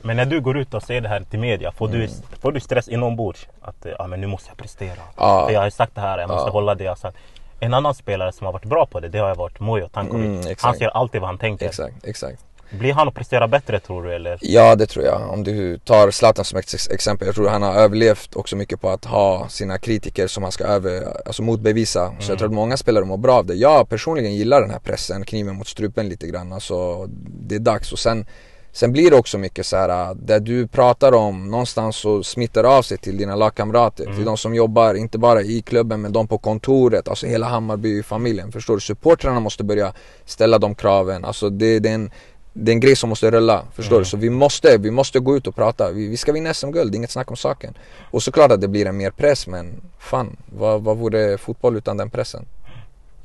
[0.02, 2.00] men när du går ut och säger det här till media, får, mm.
[2.00, 2.08] du,
[2.40, 3.46] får du stress inombords?
[3.60, 5.02] Att ja, men nu måste jag prestera.
[5.16, 5.46] Ja.
[5.46, 6.52] För jag har sagt det här, jag måste ja.
[6.52, 7.16] hålla det jag sagt.
[7.60, 10.46] En annan spelare som har varit bra på det, det har varit Mujo Tankovic.
[10.46, 11.66] Mm, han ser alltid vad han tänker.
[11.66, 12.44] Exakt, exakt.
[12.78, 14.38] Blir han att prestera bättre tror du eller?
[14.40, 15.30] Ja det tror jag.
[15.30, 16.58] Om du tar Zlatan som
[16.90, 17.26] exempel.
[17.26, 20.64] Jag tror han har överlevt också mycket på att ha sina kritiker som han ska
[20.64, 22.06] över, alltså motbevisa.
[22.06, 22.20] Mm.
[22.20, 22.38] Så jag mm.
[22.38, 23.54] tror att många spelare mår bra av det.
[23.54, 26.52] Jag personligen gillar den här pressen, kniven mot strupen lite grann.
[26.52, 27.06] Alltså
[27.48, 28.26] det är dags och sen
[28.74, 32.64] Sen blir det också mycket så här, äh, där du pratar om någonstans så smittar
[32.64, 34.04] av sig till dina lagkamrater.
[34.04, 34.16] Mm.
[34.16, 38.52] Till de som jobbar, inte bara i klubben men de på kontoret, alltså hela Hammarby-familjen.
[38.52, 38.80] Förstår du?
[38.80, 39.92] Supportrarna måste börja
[40.24, 41.24] ställa de kraven.
[41.24, 42.10] Alltså det, det, är, en,
[42.52, 43.62] det är en grej som måste rulla.
[43.74, 44.02] Förstår mm.
[44.02, 44.10] du?
[44.10, 45.90] Så vi måste, vi måste gå ut och prata.
[45.90, 47.74] Vi, vi ska vinna SM-guld, inget snack om saken.
[48.10, 51.96] Och såklart att det blir en mer press men fan, vad, vad vore fotboll utan
[51.96, 52.46] den pressen?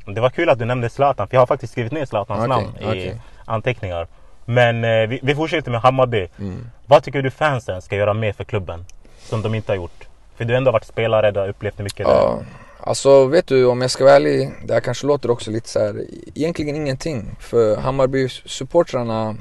[0.05, 2.47] Det var kul att du nämnde Zlatan, för jag har faktiskt skrivit ner Zlatans okay,
[2.47, 3.19] namn i okay.
[3.45, 4.07] anteckningar.
[4.49, 6.27] Men eh, vi, vi fortsätter med Hammarby.
[6.39, 6.69] Mm.
[6.85, 8.85] Vad tycker du fansen ska göra mer för klubben?
[9.19, 10.07] Som de inte har gjort.
[10.37, 12.39] För du har ändå varit spelare, du har upplevt mycket ja,
[12.79, 15.79] Alltså vet du, om jag ska vara ärlig, det här kanske låter också lite så
[15.79, 16.05] här,
[16.35, 17.35] egentligen ingenting.
[17.39, 19.35] För Hammarby-supportrarna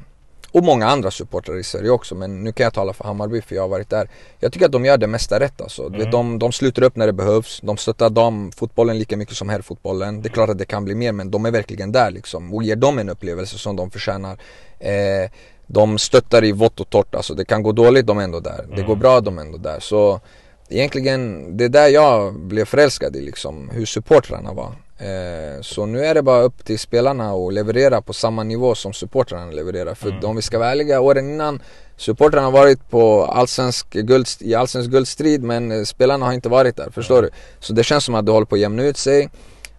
[0.57, 3.55] och många andra supportrar i Sverige också men nu kan jag tala för Hammarby för
[3.55, 4.09] jag har varit där.
[4.41, 5.87] Jag tycker att de gör det mesta rätt alltså.
[5.87, 6.11] Mm.
[6.11, 10.23] De, de sluter upp när det behövs, de stöttar damfotbollen lika mycket som herrfotbollen.
[10.23, 12.63] Det är klart att det kan bli mer men de är verkligen där liksom och
[12.63, 14.39] ger dem en upplevelse som de förtjänar.
[14.79, 15.31] Eh,
[15.67, 18.67] de stöttar i vått och torrt, alltså det kan gå dåligt, de är ändå där.
[18.69, 18.99] Det går mm.
[18.99, 19.81] bra, de är ändå där.
[19.81, 20.21] Så
[20.69, 24.73] egentligen, det är där jag blev förälskad i liksom, hur supportrarna var.
[24.99, 28.93] Eh, så nu är det bara upp till spelarna att leverera på samma nivå som
[28.93, 29.95] supportrarna levererar.
[29.95, 30.25] För Mm.
[30.25, 31.63] om vi ska vara ärliga, åren innan
[31.97, 36.77] supportrarna har varit på allsvensk guld, i allsvensk guldstrid men eh, spelarna har inte varit
[36.77, 37.31] där, förstår du?
[37.61, 39.29] Så det känns som att det håller på att jämna ut sig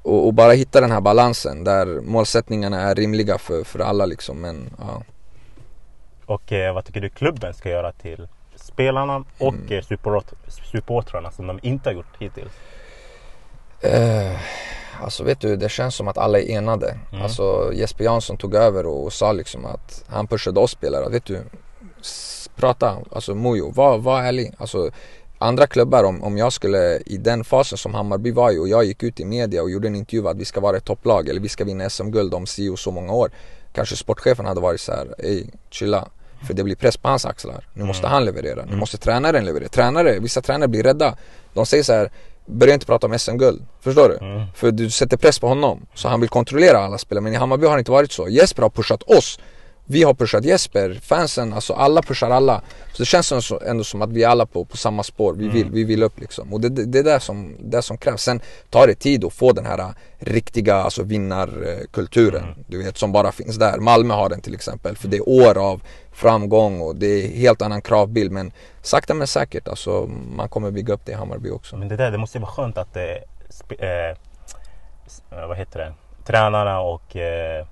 [0.02, 4.42] och, och bara hitta den här balansen där målsättningarna är rimliga för, för alla liksom.
[4.42, 5.04] Men, ja.
[6.26, 9.68] Och eh, vad tycker du klubben ska göra till spelarna och Mm.
[9.72, 10.26] eh, support,
[10.72, 12.52] supportrarna som de inte har gjort hittills?
[13.82, 14.32] Eh,
[15.04, 16.98] alltså vet du, det känns som att alla är enade.
[17.12, 17.24] Mm.
[17.24, 21.10] Alltså Jesper Jansson tog över och, och sa liksom att han pushade oss spelare.
[21.10, 21.40] Vet du,
[22.56, 24.54] prata, alltså Mojo, var, var ärlig.
[24.58, 24.92] Alltså
[25.40, 28.86] andra klubbar, om, om jag skulle i den fasen som Hammarby var i och jag
[28.86, 31.42] gick ut i media och gjorde en intervju att vi ska vara ett topplag eller
[31.42, 33.32] vi ska vinna SM-guld om si och så många år.
[33.74, 36.08] Kanske sportchefen hade varit så här, ej chilla.
[36.48, 37.68] För det blir press på hans axlar.
[37.74, 38.12] Nu måste Mm.
[38.12, 38.56] han leverera.
[38.62, 38.80] Nu Mm.
[38.80, 39.70] måste tränaren leverera.
[39.70, 41.18] Tränare, vissa tränare blir rädda.
[41.54, 42.12] De säger så här,
[42.48, 43.66] börja inte prata om SM-guld.
[43.82, 44.26] Förstår du?
[44.26, 44.48] Mm.
[44.56, 45.86] För du sätter press på honom.
[45.94, 47.24] Så han vill kontrollera alla spelare.
[47.24, 48.28] Men i Hammarby har det inte varit så.
[48.28, 49.40] Jesper har pushat oss.
[49.90, 52.62] Vi har pushat Jesper, fansen, alltså alla pushar alla.
[52.94, 55.34] Så det känns ändå, som att vi är alla på, på samma spår.
[55.34, 55.74] Vi vill, Mm.
[55.74, 56.54] vi vill upp liksom.
[56.54, 58.22] Och det, det, det är det som, det som krävs.
[58.24, 59.88] Sen tar det tid att få den här äh,
[60.20, 62.44] riktiga alltså vinnarkulturen.
[62.44, 62.56] Mm.
[62.68, 63.78] Du vet, som bara finns där.
[63.78, 64.98] Malmö har den till exempel.
[64.98, 65.82] För det är år av
[66.18, 68.32] framgång och det är helt annan kravbild.
[68.32, 68.52] Men
[68.82, 71.78] sakta men säkert, alltså man kommer bygga upp det i Hammarby också.
[71.78, 73.02] Men det där, det måste ju vara skönt att eh,
[73.50, 74.18] sp- eh,
[75.48, 75.94] vad heter det?
[76.26, 77.66] tränarna och eh,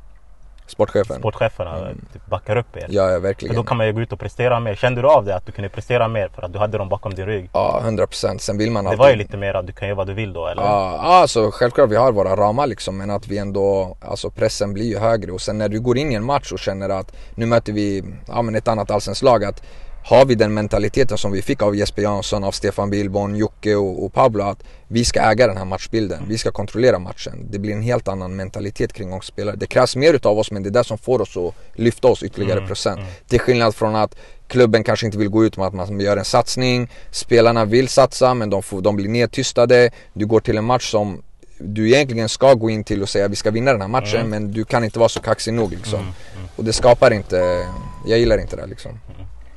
[0.67, 1.19] Sportchefen.
[1.19, 1.97] sportcheferna Mm.
[2.13, 2.85] typ backar upp er.
[2.89, 3.55] Ja, ja För verkligen.
[3.55, 4.75] då kan man ju gå ut och prestera mer.
[4.75, 5.35] Kände du av det?
[5.35, 7.49] Att du kunde prestera mer för att du hade dem bakom din rygg?
[7.53, 8.41] Ja, 100 procent.
[8.41, 8.99] Sen vill man Det alltid...
[8.99, 10.61] var ju lite mer att du kan göra vad du vill då eller?
[10.63, 14.73] Ja, ja, alltså självklart vi har våra ramar liksom men att vi ändå, alltså pressen
[14.73, 17.15] blir ju högre och sen när du går in i en match och känner att
[17.35, 19.63] nu möter vi, ja men ett annat allsvenskt lag att
[20.07, 24.05] har vi den mentaliteten som vi fick av Jesper Jansson, av Stefan Billborn, Jocke och,
[24.05, 27.47] och Pablo att vi ska äga den här matchbilden, vi ska kontrollera matchen.
[27.51, 29.55] Det blir en helt annan mentalitet kring oss spelare.
[29.55, 32.23] Det krävs mer utav oss men det är det som får oss att lyfta oss
[32.23, 32.99] ytterligare Mm, procent.
[32.99, 33.11] mm.
[33.27, 34.15] Till skillnad från att
[34.47, 38.33] klubben kanske inte vill gå ut med att man gör en satsning, spelarna vill satsa
[38.33, 39.91] men de, får, de blir nedtystade.
[40.13, 41.21] Du går till en match som
[41.59, 44.29] du egentligen ska gå in till och säga vi ska vinna den här matchen Mm.
[44.29, 45.99] men du kan inte vara så kaxig nog liksom.
[45.99, 46.47] Mm, mm.
[46.55, 47.67] Och det skapar inte,
[48.07, 48.99] jag gillar inte det liksom.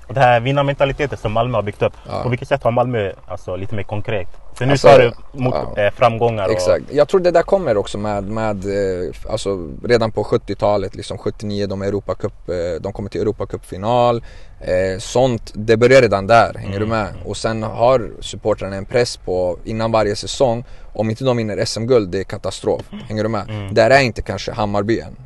[0.08, 1.92] Och det här vinnarmentaliteten som Malmö har byggt upp.
[2.08, 2.22] Ja.
[2.22, 4.28] På vilket sätt har Malmö alltså, lite mer konkret?
[4.54, 5.82] För nu Alltså, sa du mot ja.
[5.82, 6.44] eh, framgångar.
[6.46, 6.84] Och, Exakt.
[6.92, 11.66] Jag tror det där kommer också med, med eh, alltså redan på 70-talet, liksom 79,
[11.66, 14.24] de, Europacup, eh, de kommer till Europacupfinal.
[14.60, 16.80] Eh, sånt, det börjar redan där, hänger Mm.
[16.80, 17.06] du med?
[17.24, 22.10] Och sen har supportrarna en press på, innan varje säsong, om inte de vinner SM-guld,
[22.10, 22.82] det är katastrof.
[23.08, 23.50] Hänger du med?
[23.50, 23.74] Mm.
[23.74, 25.16] Där är inte kanske Hammarby än.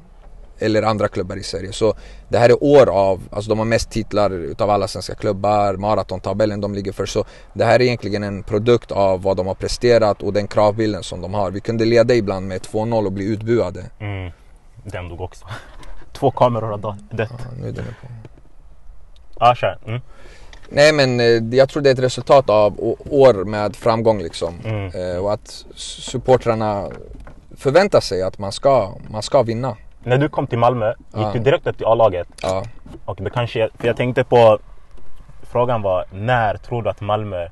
[0.62, 1.72] Eller andra klubbar i Sverige.
[1.72, 1.94] Så
[2.28, 6.60] det här är år av, alltså de har mest titlar utav alla svenska klubbar, maratontabellen
[6.60, 7.06] de ligger för.
[7.06, 11.02] Så det här är egentligen en produkt av vad de har presterat och den kravbilden
[11.02, 11.50] som de har.
[11.50, 13.84] Vi kunde leda ibland med 2-0 och bli utbuade.
[13.98, 14.32] Mm.
[14.84, 15.46] Den dog också.
[16.12, 16.96] Två kameror har dött.
[17.10, 17.26] Ja,
[17.60, 18.06] nu är den på.
[19.40, 19.78] Ja, kör.
[19.86, 20.00] Mm.
[20.68, 24.54] Nej men eh, jag tror det är ett resultat av år med framgång liksom.
[24.64, 24.86] Mm.
[24.86, 26.90] Eh, och att supportrarna
[27.56, 29.76] förväntar sig att man ska, man ska vinna.
[30.04, 32.28] När du kom till Malmö, gick du direkt upp till A-laget?
[32.42, 32.64] Ja.
[33.04, 34.58] Och det kanske, för jag tänkte på,
[35.42, 37.42] frågan var när tror du att Malmö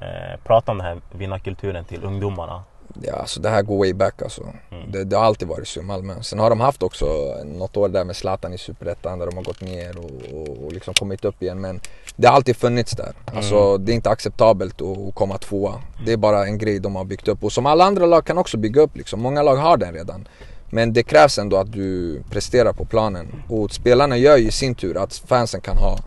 [0.00, 2.62] eh, pratar om den här vinnarkulturen till ungdomarna?
[3.02, 4.42] Ja, alltså det här går way back alltså.
[4.70, 4.92] Mm.
[4.92, 6.14] Det, det har alltid varit så i Malmö.
[6.22, 7.06] Sen har de haft också
[7.44, 10.72] något år där med Zlatan i Superettan där de har gått ner och, och, och
[10.72, 11.60] liksom kommit upp igen.
[11.60, 11.80] Men
[12.16, 13.12] det har alltid funnits där.
[13.36, 13.84] Alltså Mm.
[13.84, 15.74] det är inte acceptabelt att, att komma tvåa.
[16.06, 17.44] Det är bara en grej de har byggt upp.
[17.44, 19.20] Och som alla andra lag kan också bygga upp liksom.
[19.20, 20.28] Många lag har den redan.
[20.74, 23.42] Men det krävs ändå att du presterar på planen.
[23.48, 25.98] Och spelarna gör ju i sin tur att fansen kan ha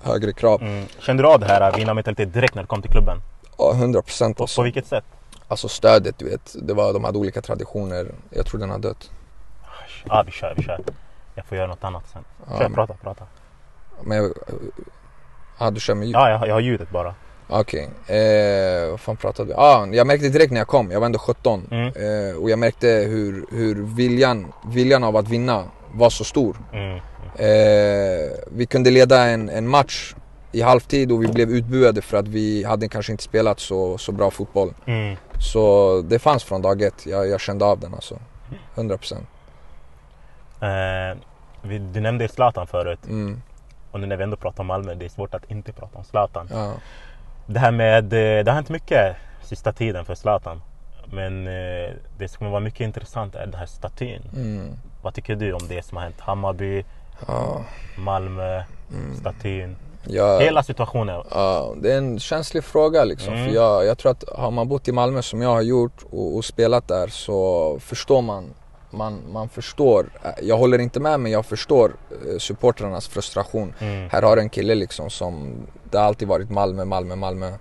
[0.00, 0.62] högre krav.
[0.62, 0.86] Mm.
[0.98, 3.22] Kände du av det här vinnarmentalitet direkt när du kom till klubben?
[3.58, 4.60] Ja, 100 procent På, alltså.
[4.60, 5.04] på vilket sätt?
[5.48, 6.56] Alltså stödet du vet.
[6.62, 8.06] Det var, de hade olika traditioner.
[8.30, 9.10] Jag tror den har dött.
[10.04, 10.80] Ja, vi kör, vi kör.
[11.34, 12.24] Jag får göra något annat sen.
[12.46, 13.24] Ja, Kör, men- prata, prata.
[14.02, 14.32] Men jag...
[15.58, 16.16] Ja, du kör med ljud?
[16.16, 17.14] Ja, jag, jag har ljudet bara.
[17.52, 19.54] Okej, eh, vad fan pratade vi?
[19.56, 21.86] Ah, jag märkte direkt när jag kom, jag var ändå 17 Mm.
[21.86, 26.56] eh, och jag märkte hur, hur viljan, viljan av att vinna var så stor.
[26.72, 26.96] Mm.
[27.36, 30.14] Eh, vi kunde leda en, en match
[30.52, 34.12] i halvtid och vi blev utbuade för att vi hade kanske inte spelat så, så
[34.12, 34.74] bra fotboll.
[34.86, 35.16] Mm.
[35.38, 38.18] Så det fanns från dag ett, jag, jag kände av den alltså.
[38.74, 39.16] 100%
[40.62, 41.16] Eh,
[41.62, 43.42] vi, du nämnde Zlatan förut mm,
[43.90, 46.04] och nu när vi ändå pratar om Malmö, det är svårt att inte prata om
[46.04, 46.48] Zlatan.
[46.52, 46.72] ja.
[47.52, 50.62] Det här med, eh, det har hänt mycket sista tiden för Zlatan.
[51.12, 54.22] Men eh, det som kommer vara mycket intressant är den här statyn.
[54.34, 56.20] Mm, Vad tycker du om det som har hänt?
[56.20, 56.84] Hammarby,
[57.26, 57.64] ja,
[57.98, 59.16] Malmö, mm.
[59.16, 59.76] statyn.
[60.06, 61.22] Jag, Hela situationen.
[61.30, 63.34] Ja, det är en känslig fråga liksom.
[63.34, 63.46] Mm.
[63.46, 66.36] För jag, jag tror att har man bott i Malmö som jag har gjort och,
[66.36, 68.54] och spelat där så förstår man,
[68.90, 70.06] man, man förstår.
[70.42, 73.74] Jag håller inte med men jag förstår eh, supportrarnas frustration.
[73.78, 74.08] Mm.
[74.10, 75.52] Här har du en kille liksom som,
[75.90, 77.52] det har alltid varit Malmö, Malmö, Malmö.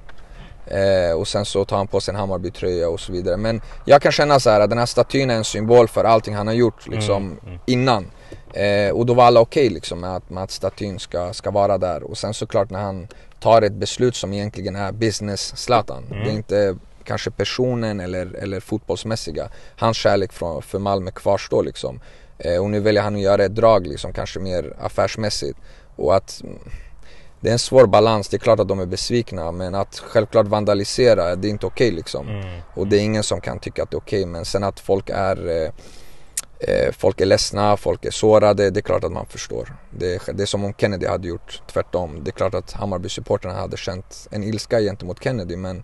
[0.65, 3.37] Eh, och sen så tar han på sig en Hammarby-tröja och så vidare.
[3.37, 6.35] Men jag kan känna så här att den här statyn är en symbol för allting
[6.35, 7.59] han har gjort liksom Mm, mm.
[7.65, 8.05] innan.
[8.53, 11.77] Eh, och då var alla okej liksom med att, med att statyn ska, ska vara
[11.77, 12.03] där.
[12.03, 13.07] Och sen såklart när han
[13.39, 16.03] tar ett beslut som egentligen är business Zlatan.
[16.11, 16.23] Mm.
[16.23, 16.77] Det är inte
[17.09, 19.49] kanske personen eller, eller fotbollsmässiga.
[19.75, 21.99] Hans kärlek för, för Malmö kvarstår liksom.
[22.37, 25.59] Eh, och nu väljer han att göra ett drag liksom kanske mer affärsmässigt.
[25.95, 26.59] Och att mm,
[27.39, 28.29] det är en svår balans.
[28.29, 31.91] Det är klart att de är besvikna men att självklart vandalisera, det är inte okej
[31.91, 32.27] liksom.
[32.27, 32.61] Mm.
[32.75, 35.09] Och det är ingen som kan tycka att det är okej men sen att folk
[35.09, 35.71] är eh,
[36.59, 39.75] eh, Folk är ledsna, folk är sårade, det är klart att man förstår.
[39.99, 42.23] Det är, det är som om Kennedy hade gjort tvärtom.
[42.23, 45.83] Det är klart att Hammarby-supportrarna hade känt en ilska gentemot Kennedy men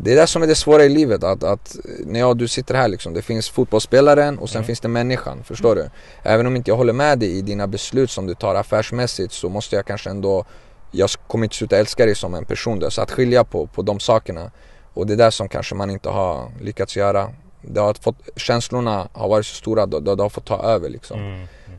[0.00, 2.48] det är det som är det svåra i livet att, att när jag och du
[2.48, 4.66] sitter här liksom, det finns fotbollsspelaren och sen Mm.
[4.66, 5.90] finns det människan, förstår du?
[6.22, 9.48] Även om inte jag håller med dig i dina beslut som du tar affärsmässigt så
[9.48, 10.44] måste jag kanske ändå
[10.90, 13.82] Jag kommer inte sluta älska dig som en person där, så att skilja på, på
[13.82, 14.50] de sakerna
[14.94, 17.30] och det är där som kanske man inte har lyckats göra
[17.70, 21.20] det har fått, Känslorna har varit så stora, det, det har fått ta över liksom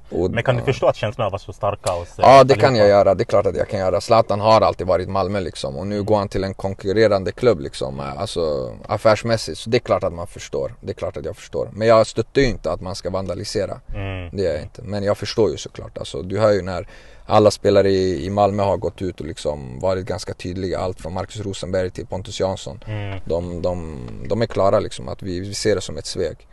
[0.09, 0.23] Mm.
[0.23, 2.75] och, Men kan du förstå att känslorna var så starka hos eh, Ja det kan
[2.75, 4.01] jag göra, det är klart att jag kan göra.
[4.01, 7.99] Zlatan har alltid varit Malmö liksom och nu går han till en konkurrerande klubb liksom.
[7.99, 9.57] Alltså affärsmässigt.
[9.57, 10.75] Så det är klart att man förstår.
[10.81, 11.69] Det är klart att jag förstår.
[11.73, 13.79] Men jag stöttar ju inte att man ska vandalisera.
[13.95, 14.29] Mm.
[14.37, 14.81] Det gör jag inte.
[14.81, 15.97] Men jag förstår ju såklart.
[15.97, 16.87] Alltså, du hör ju när
[17.29, 20.79] alla spelare i, i Malmö har gått ut och liksom varit ganska tydliga.
[20.79, 22.79] Allt från Marcus Rosenberg till Pontus Jansson.
[22.87, 23.19] Mm.
[23.25, 26.47] De, de, de är klara liksom att vi, vi ser det som ett svek.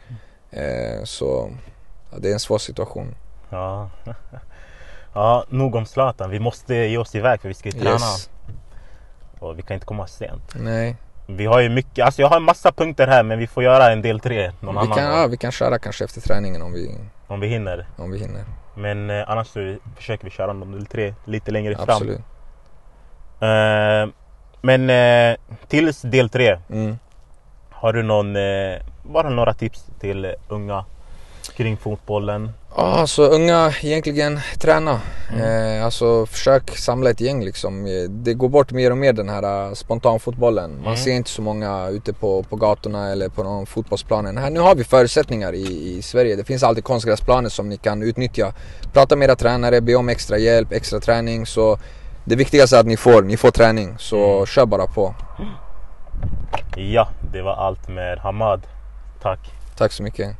[0.50, 1.50] Eh, så
[2.10, 3.14] ja, det är en svår situation.
[3.50, 3.90] Ja.
[5.14, 6.30] ja, nog om Zlatan.
[6.30, 7.90] Vi måste ge oss iväg för vi ska ju träna.
[7.90, 8.30] Yes.
[9.38, 10.54] Och vi kan inte komma sent.
[10.54, 10.96] Nej.
[11.28, 13.92] Vi har ju mycket, alltså jag har en massa punkter här men vi får göra
[13.92, 15.18] en del tre någon Vi annan kan, gång.
[15.18, 16.94] ja, vi kan köra kanske efter träningen om vi,
[17.26, 17.86] Om vi hinner.
[17.96, 18.44] om vi hinner.
[18.76, 21.88] Men eh, annars så försöker vi köra någon del tre lite längre fram.
[21.88, 22.20] Absolut.
[23.40, 24.08] Eh,
[24.60, 25.36] men eh,
[25.68, 26.58] tills del tre.
[26.70, 26.98] Mm.
[27.70, 30.84] Har du någon, eh, bara några tips till unga
[31.48, 32.50] kring fotbollen?
[32.76, 35.00] Ja, så unga egentligen träna.
[35.32, 35.76] Mm.
[35.78, 37.86] Eh, alltså försök samla ett gäng liksom.
[37.86, 40.70] Eh, Det går bort mer och mer den här uh, spontanfotbollen.
[40.76, 40.96] Man Mm.
[40.96, 44.38] ser inte så många ute på, på gatorna eller på någon fotbollsplanen.
[44.38, 46.36] Här, nu har vi förutsättningar i, i Sverige.
[46.36, 48.52] Det finns alltid konstgräsplaner som ni kan utnyttja.
[48.92, 51.46] Prata med era tränare, be om extra hjälp, extra träning.
[51.46, 51.78] Så
[52.24, 53.94] det viktigaste är att ni får, ni får träning.
[53.98, 54.46] Så Mm.
[54.46, 55.14] kör bara på.
[56.76, 58.66] Ja, det var allt med Hamad.
[59.22, 59.38] Tack.
[59.78, 60.36] Tack så mycket.